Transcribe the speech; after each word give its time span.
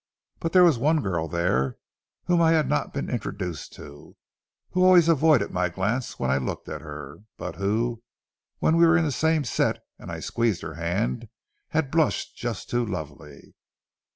But 0.39 0.53
there 0.53 0.63
was 0.63 0.79
one 0.79 1.01
girl 1.03 1.27
there 1.27 1.77
whom 2.23 2.41
I 2.41 2.53
had 2.53 2.67
not 2.67 2.91
been 2.91 3.07
introduced 3.07 3.73
to, 3.73 4.15
who 4.71 4.83
always 4.83 5.07
avoided 5.07 5.51
my 5.51 5.69
glance 5.69 6.17
when 6.17 6.31
I 6.31 6.37
looked 6.39 6.67
at 6.67 6.81
her, 6.81 7.17
but 7.37 7.57
who, 7.57 8.01
when 8.57 8.77
we 8.77 8.87
were 8.87 8.97
in 8.97 9.05
the 9.05 9.11
same 9.11 9.43
set 9.43 9.77
and 9.99 10.11
I 10.11 10.19
squeezed 10.19 10.63
her 10.63 10.73
hand, 10.73 11.29
had 11.67 11.91
blushed 11.91 12.35
just 12.35 12.67
too 12.67 12.83
lovely. 12.83 13.53